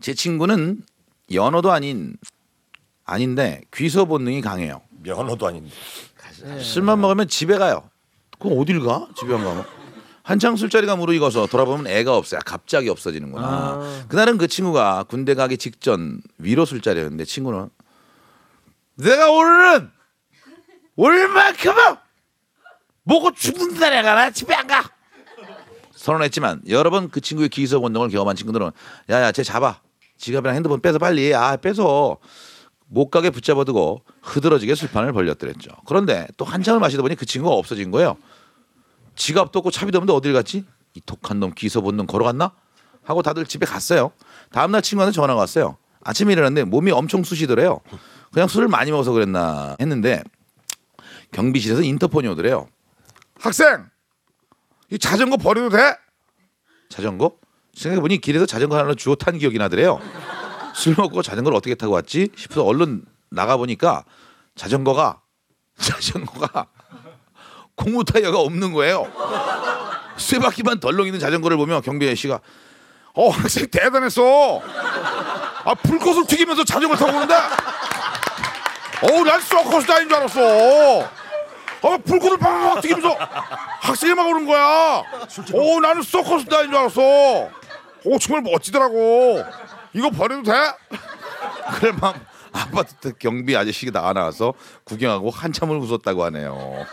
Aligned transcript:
제 0.00 0.14
친구는 0.14 0.82
연어도 1.32 1.72
아닌 1.72 2.16
아닌데 3.04 3.62
귀소 3.74 4.06
본능이 4.06 4.40
강해요. 4.40 4.82
면허도 5.02 5.46
아닌데. 5.46 5.70
술만 6.62 7.00
먹으면 7.00 7.28
집에 7.28 7.58
가요. 7.58 7.88
그럼 8.38 8.58
어딜 8.58 8.80
가? 8.80 9.08
집에 9.16 9.34
안 9.34 9.44
가면? 9.44 9.64
한창 10.22 10.56
술자리가 10.56 10.96
무르익어서 10.96 11.46
돌아보면 11.46 11.86
애가 11.88 12.16
없어요. 12.16 12.40
갑자기 12.46 12.88
없어지는구나. 12.88 13.46
아. 13.46 14.04
그날은 14.08 14.38
그 14.38 14.46
친구가 14.48 15.04
군대 15.08 15.34
가기 15.34 15.58
직전 15.58 16.20
위로 16.38 16.64
술자리였는데 16.64 17.24
친구는 17.24 17.68
내가 18.96 19.30
오늘은 19.30 19.90
올만큼은 20.96 21.96
먹고 23.04 23.32
죽는다 23.32 23.90
내가 23.90 24.14
나 24.14 24.30
집에 24.30 24.54
안 24.54 24.66
가. 24.66 24.88
선언했지만 25.94 26.62
여러 26.68 26.90
번 26.90 27.10
그 27.10 27.20
친구의 27.20 27.48
기소 27.50 27.80
본능을 27.80 28.08
경험한 28.08 28.36
친구들은 28.36 28.70
야야 29.10 29.32
쟤 29.32 29.42
잡아 29.42 29.80
지갑이랑 30.20 30.54
핸드폰 30.54 30.80
빼서 30.80 30.98
빨리 30.98 31.34
아 31.34 31.56
빼서 31.56 32.18
못 32.86 33.08
가게 33.10 33.30
붙잡아두고 33.30 34.02
흐드러지게 34.22 34.74
술판을 34.74 35.12
벌렸더랬죠. 35.12 35.70
그런데 35.86 36.26
또 36.36 36.44
한창을 36.44 36.78
마시다 36.78 37.02
보니 37.02 37.16
그 37.16 37.24
친구가 37.24 37.54
없어진 37.54 37.90
거예요. 37.90 38.16
지갑도 39.16 39.58
없고 39.60 39.70
차비도 39.70 39.98
없는데 39.98 40.12
어딜 40.12 40.32
갔지? 40.32 40.64
이 40.94 41.00
독한 41.06 41.40
놈 41.40 41.52
기소 41.52 41.82
본능 41.82 42.06
걸어갔나? 42.06 42.52
하고 43.02 43.22
다들 43.22 43.46
집에 43.46 43.64
갔어요. 43.64 44.12
다음날 44.52 44.82
친구한테 44.82 45.14
전화가 45.14 45.38
왔어요. 45.40 45.78
아침에 46.02 46.32
일어났는데 46.32 46.64
몸이 46.68 46.90
엄청 46.90 47.24
쑤시더래요. 47.24 47.80
그냥 48.32 48.46
술을 48.46 48.68
많이 48.68 48.90
먹어서 48.90 49.12
그랬나 49.12 49.76
했는데 49.80 50.22
경비실에서 51.32 51.82
인터폰이 51.82 52.28
오더래요. 52.28 52.68
학생, 53.38 53.88
이 54.90 54.98
자전거 54.98 55.36
버려도 55.36 55.70
돼? 55.70 55.96
자전거? 56.90 57.36
생각해보니 57.74 58.18
길에서 58.18 58.46
자전거 58.46 58.76
하나를 58.76 58.96
주워 58.96 59.14
탄 59.16 59.38
기억이 59.38 59.58
나더래요. 59.58 60.00
술 60.74 60.94
먹고 60.96 61.22
자전거를 61.22 61.56
어떻게 61.56 61.74
타고 61.74 61.94
왔지 61.94 62.30
싶어서 62.36 62.64
얼른 62.64 63.04
나가 63.30 63.56
보니까 63.56 64.04
자전거가 64.54 65.20
자전거가 65.78 66.66
고무 67.74 68.04
타이어가 68.04 68.38
없는 68.38 68.72
거예요. 68.72 69.06
쇠 70.16 70.38
바퀴만 70.38 70.80
덜렁 70.80 71.06
있는 71.06 71.18
자전거를 71.18 71.56
보며 71.56 71.80
경비 71.80 72.14
씨가 72.14 72.40
어 73.14 73.30
학생 73.30 73.66
대단했어. 73.70 74.60
아 75.64 75.74
불꽃을 75.74 76.26
튀기면서 76.26 76.64
자전거 76.64 76.96
타고 76.96 77.16
오는데. 77.16 77.34
어우 79.02 79.24
난 79.24 79.40
서커스 79.40 79.86
다닌 79.86 80.08
줄 80.08 80.18
알았어. 80.18 80.98
어 81.82 81.98
불꽃을 82.04 82.36
팍 82.36 82.80
튀기면서 82.82 83.16
학생이 83.80 84.14
막 84.14 84.26
오는 84.26 84.44
거야. 84.46 85.02
어 85.54 85.80
나는 85.80 86.02
서커스 86.02 86.44
다닌 86.46 86.70
줄 86.70 86.76
알았어. 86.78 87.59
오 88.04 88.18
정말 88.18 88.42
멋지더라고. 88.42 89.42
이거 89.92 90.10
버려도 90.10 90.42
돼? 90.44 90.52
그래 91.78 91.92
막 92.00 92.16
아파트 92.52 93.12
경비 93.18 93.56
아저씨가 93.56 93.92
나와 93.92 94.12
나와서 94.12 94.54
구경하고 94.84 95.30
한참을 95.30 95.76
웃었다고 95.76 96.24
하네요. 96.24 96.86